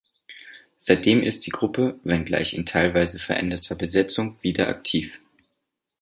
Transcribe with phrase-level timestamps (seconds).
[0.79, 5.19] Seitdem ist die Gruppe, wenngleich in teilweise veränderter Besetzung, wieder aktiv.